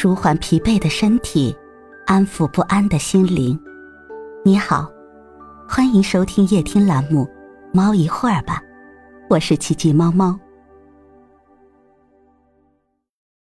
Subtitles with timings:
[0.00, 1.52] 舒缓疲惫的身体，
[2.06, 3.60] 安抚不安的心灵。
[4.44, 4.88] 你好，
[5.68, 7.24] 欢迎收听夜听栏目
[7.74, 8.60] 《猫一会儿吧》，
[9.28, 10.38] 我是奇迹猫猫。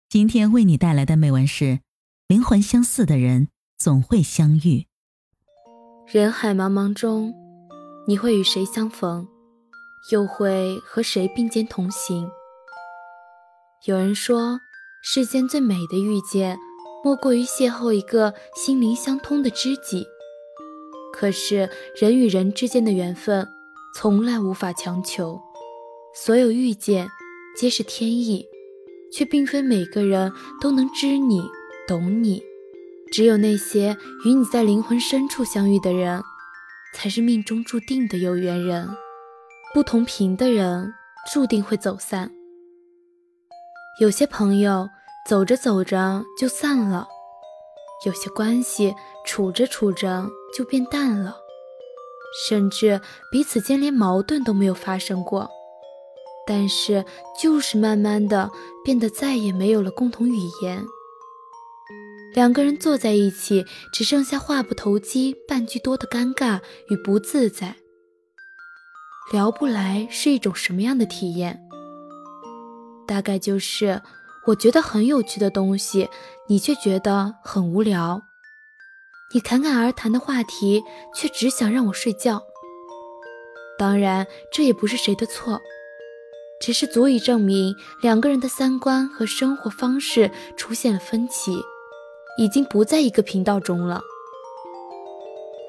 [0.10, 1.82] 今天为你带来的美文是：
[2.28, 4.88] 灵魂相似的人总会相遇。
[6.08, 7.36] 人海茫茫中，
[8.08, 9.28] 你会与谁相逢？
[10.12, 12.28] 又会和谁并肩同行？
[13.86, 14.60] 有人说，
[15.10, 16.60] 世间最美的遇见，
[17.02, 20.06] 莫过于邂逅一个心灵相通的知己。
[21.14, 23.48] 可是，人与人之间的缘分，
[23.96, 25.40] 从来无法强求。
[26.14, 27.08] 所有遇见，
[27.56, 28.46] 皆是天意，
[29.10, 30.30] 却并非每个人
[30.60, 31.42] 都能知你、
[31.88, 32.44] 懂你。
[33.10, 33.96] 只有那些
[34.26, 36.22] 与你在灵魂深处相遇的人，
[36.94, 38.90] 才是命中注定的有缘人。
[39.74, 40.94] 不同频的人，
[41.32, 42.30] 注定会走散。
[44.02, 44.88] 有些朋友
[45.28, 47.06] 走着走着就散了，
[48.06, 50.26] 有些关系处着处着
[50.56, 51.36] 就变淡了，
[52.48, 55.50] 甚至彼此间连矛盾都没有发生过，
[56.48, 57.04] 但是
[57.38, 58.50] 就是慢慢的
[58.86, 60.86] 变得再也没有了共同语言。
[62.34, 67.76] 两个人坐在一起，只剩下话不投机半句多的尴尬与不自在。
[69.34, 71.60] 聊不来是一种什么样的体验？
[73.06, 74.02] 大概就是
[74.48, 76.10] 我觉得很有趣的东西，
[76.48, 78.22] 你却觉得很无聊。
[79.34, 82.44] 你侃侃而谈的话题，却只想让我睡觉。
[83.78, 85.60] 当然，这也不是谁的错，
[86.62, 91.60] 只是足以证明两个人的三观和生活方式出现了分歧，
[92.38, 94.02] 已经不在一个频道中了。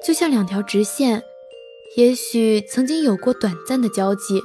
[0.01, 1.21] 就像两条直线，
[1.97, 4.39] 也许曾经有过短暂的交集。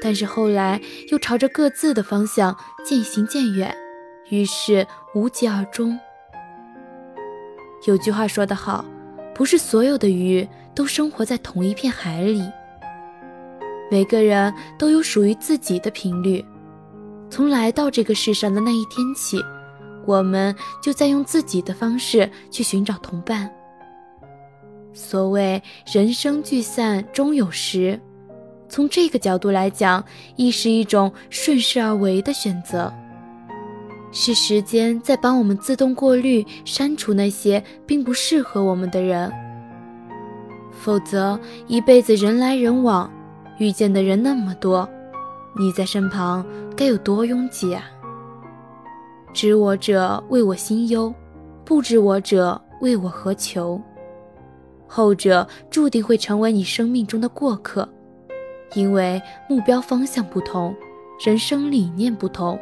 [0.00, 3.76] 但是后来又朝着各自的方向渐行渐远，
[4.30, 5.98] 于是无疾而终。
[7.86, 8.84] 有句话说得好，
[9.34, 12.42] 不是所有的鱼都生活在同一片海里。
[13.90, 16.44] 每个人都有属于自己的频率，
[17.30, 19.42] 从来到这个世上的那一天起，
[20.06, 23.50] 我们就在用自己的方式去寻找同伴。
[24.92, 28.00] 所谓人生聚散终有时。
[28.68, 30.04] 从这个角度来讲，
[30.36, 32.92] 亦是一种顺势而为的选择，
[34.12, 39.32] 是时间在帮我们自动过滤、删除那些并不适合我们的人。
[40.70, 43.10] 否则，一辈子人来人往，
[43.58, 44.88] 遇见的人那么多，
[45.58, 46.46] 你在身旁
[46.76, 47.82] 该有多拥挤啊！
[49.32, 51.12] 知我者为我心忧，
[51.64, 53.80] 不知我者为我何求？
[54.86, 57.88] 后者注定会成为你生命中的过客。
[58.74, 60.74] 因为目标方向不同，
[61.24, 62.58] 人生理念不同，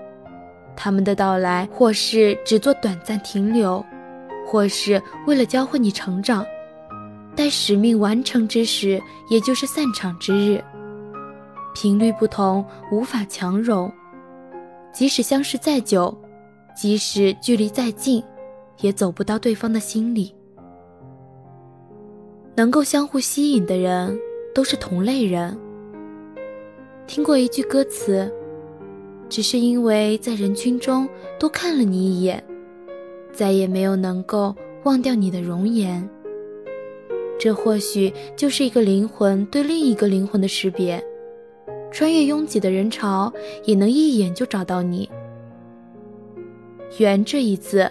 [0.76, 3.84] 他们的到来或是只做短暂停留，
[4.46, 6.46] 或是为了教会你成长，
[7.34, 10.62] 待使命完成之时，也就是散场之日。
[11.74, 13.92] 频率不同，无法强融，
[14.92, 16.16] 即使相识再久，
[16.74, 18.22] 即使距离再近，
[18.80, 20.34] 也走不到对方的心里。
[22.54, 24.18] 能够相互吸引的人，
[24.54, 25.58] 都是同类人。
[27.06, 28.30] 听过一句歌词，
[29.28, 31.08] 只是因为在人群中
[31.38, 32.42] 多看了你一眼，
[33.32, 36.08] 再也没有能够忘掉你的容颜。
[37.38, 41.02] 这或许就是一个灵魂对另一个灵魂的识别，
[41.92, 43.32] 穿越拥挤的人潮，
[43.64, 45.08] 也能一眼就找到你。
[46.98, 47.90] 缘这一字，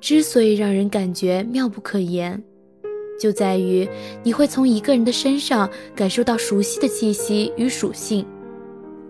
[0.00, 2.42] 之所以让人感觉妙不可言，
[3.18, 3.88] 就在于
[4.22, 8.26] 你会从一个人的身上感受到熟悉的气息与属性。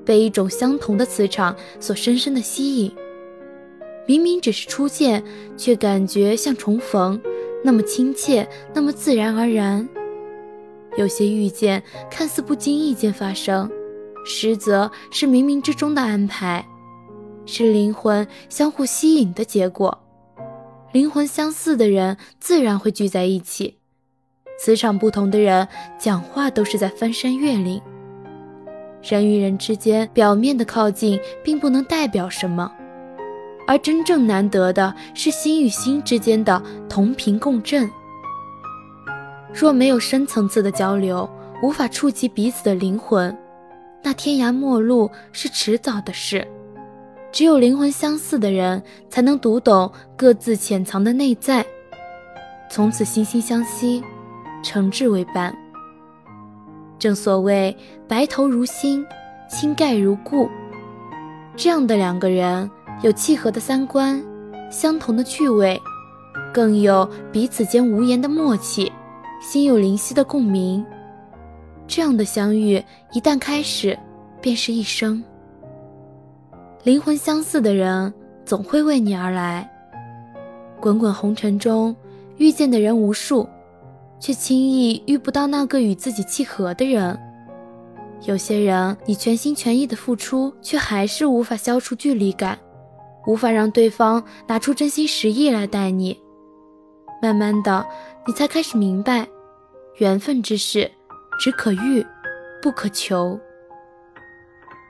[0.05, 2.93] 被一种相同的磁场所深深的吸引，
[4.07, 5.23] 明明只是初见，
[5.57, 7.21] 却感觉像重逢，
[7.63, 9.89] 那么亲切，那么自然而然。
[10.97, 13.71] 有些遇见看似不经意间发生，
[14.25, 16.67] 实则是冥冥之中的安排，
[17.47, 19.97] 是灵魂相互吸引的结果。
[20.93, 23.77] 灵魂相似的人自然会聚在一起，
[24.59, 27.81] 磁场不同的人讲话都是在翻山越岭。
[29.03, 32.71] 人与人之间表面的靠近，并不能代表什么，
[33.67, 37.91] 而真正难得的是心与心之间的同频共振。
[39.53, 41.29] 若没有深层次的交流，
[41.63, 43.37] 无法触及彼此的灵魂，
[44.03, 46.47] 那天涯陌路是迟早的事。
[47.33, 51.65] 只有灵魂相似的人，才能读懂各自潜藏的内在，
[52.69, 54.03] 从此惺惺相惜，
[54.63, 55.57] 诚挚为伴。
[57.01, 57.75] 正所谓
[58.07, 59.05] 白头如新，
[59.49, 60.49] 青盖如故。
[61.57, 62.71] 这样的两个人，
[63.03, 64.23] 有契合的三观，
[64.71, 65.81] 相同的趣味，
[66.53, 68.93] 更有彼此间无言的默契，
[69.41, 70.85] 心有灵犀的共鸣。
[71.87, 73.99] 这样的相遇一旦开始，
[74.43, 75.25] 便是一生。
[76.83, 78.13] 灵魂相似的人
[78.45, 79.69] 总会为你而来。
[80.79, 81.97] 滚滚红尘中，
[82.37, 83.49] 遇见的人无数，
[84.21, 87.19] 却轻易遇不到那个与自己契合的人。
[88.27, 92.59] 有些人，你全心全意的付出，却还是无法消除距离感，
[93.27, 96.21] 无法让对方拿出真心实意来待你。
[97.23, 97.87] 慢慢的，
[98.27, 99.27] 你才开始明白，
[99.97, 100.91] 缘分之事，
[101.39, 102.07] 只可遇，
[102.63, 103.41] 不可求。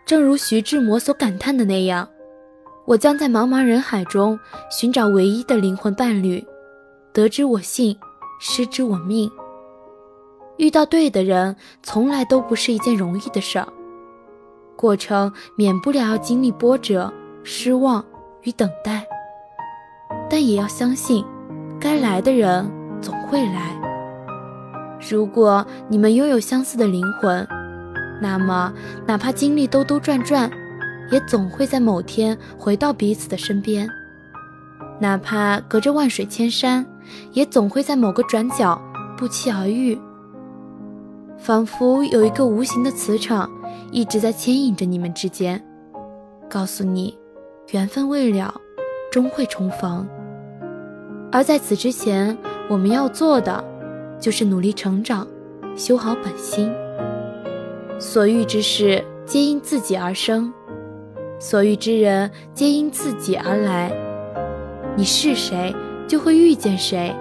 [0.04, 2.08] 正如徐志摩所感叹的那样
[2.84, 4.36] ：“我将在茫茫人海中
[4.72, 6.44] 寻找唯一的灵魂伴侣，
[7.12, 7.96] 得之我幸，
[8.40, 9.30] 失之我命。”
[10.58, 13.68] 遇到对的人，从来都不是一件容易的事儿，
[14.76, 17.10] 过程免不了要经历波折、
[17.42, 18.04] 失望
[18.42, 19.06] 与等待，
[20.28, 21.24] 但也要相信，
[21.80, 22.70] 该来的人
[23.00, 23.74] 总会来。
[25.10, 27.48] 如果你们拥有相似的灵魂，
[28.20, 28.70] 那么
[29.06, 30.50] 哪怕经历兜兜转转，
[31.10, 33.86] 也总会在某天回到彼此的身边；
[35.00, 36.86] 哪怕隔着万水千山，
[37.32, 38.80] 也总会在某个转角
[39.16, 39.98] 不期而遇。
[41.38, 43.50] 仿佛有一个无形的磁场
[43.90, 45.64] 一直在牵引着你们之间，
[46.50, 47.18] 告诉你，
[47.70, 48.54] 缘分未了，
[49.10, 50.06] 终会重逢。
[51.32, 52.36] 而在此之前，
[52.68, 53.64] 我们要做的，
[54.20, 55.26] 就是努力成长，
[55.74, 56.70] 修好本心。
[57.98, 60.52] 所遇之事皆因自己而生，
[61.38, 64.09] 所遇之人皆因自己而来。
[64.96, 65.74] 你是谁，
[66.06, 67.14] 就会遇见谁。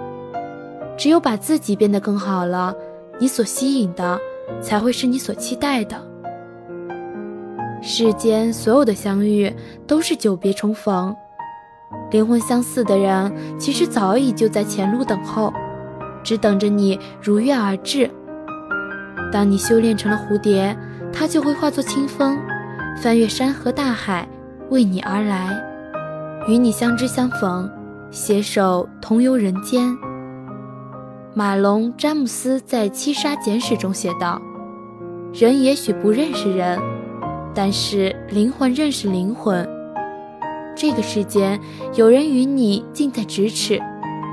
[0.97, 2.75] 只有把自己变得更好了。
[3.19, 4.19] 你所吸引的，
[4.61, 5.95] 才会是你所期待的。
[7.81, 9.53] 世间所有的相遇，
[9.87, 11.15] 都是久别重逢。
[12.11, 15.53] 灵魂相似的人，其实早已就在前路等候，
[16.23, 18.09] 只等着你如约而至。
[19.31, 20.75] 当你修炼成了蝴蝶，
[21.13, 22.37] 它就会化作清风，
[23.01, 24.27] 翻越山河大海，
[24.69, 25.49] 为你而来，
[26.47, 27.69] 与你相知相逢，
[28.11, 29.95] 携手同游人间。
[31.33, 34.41] 马龙·詹姆斯在《七杀简史》中写道
[35.33, 36.79] ：“人也许不认识人，
[37.53, 39.67] 但是灵魂认识灵魂。
[40.75, 41.59] 这个世间，
[41.93, 43.79] 有人与你近在咫尺，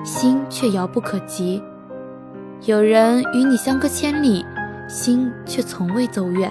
[0.05, 1.61] 心却遥不可及；
[2.65, 4.45] 有人与你相隔千里，
[4.89, 6.51] 心却从未走远。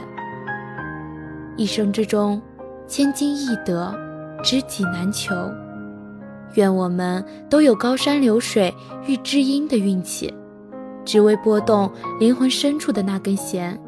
[1.56, 2.42] 一生之中，
[2.88, 3.96] 千金易得，
[4.45, 5.36] 知己难求。
[6.53, 8.74] 愿我们都有高山流水
[9.07, 10.33] 遇知音的运气。”
[11.03, 13.80] 只为拨动灵魂深处的那根弦，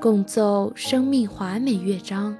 [0.00, 2.34] 共奏生命华美乐章。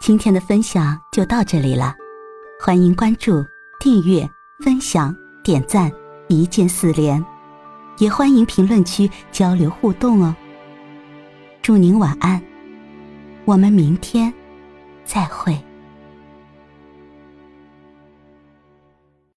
[0.00, 1.94] 今天的分享就到这里了，
[2.60, 3.44] 欢迎关注、
[3.80, 4.28] 订阅、
[4.64, 5.90] 分享、点赞，
[6.28, 7.24] 一键四连，
[7.98, 10.32] 也欢迎评论区交流互动哦。
[11.62, 12.42] 祝您晚安，
[13.44, 14.34] 我们明天
[15.04, 15.56] 再会。